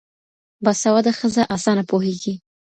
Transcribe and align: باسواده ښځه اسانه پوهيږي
باسواده 0.63 1.11
ښځه 1.19 1.43
اسانه 1.55 1.83
پوهيږي 1.89 2.33